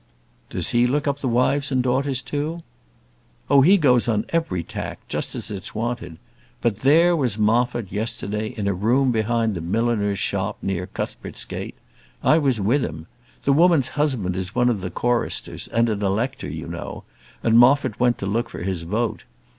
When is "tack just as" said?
4.63-5.51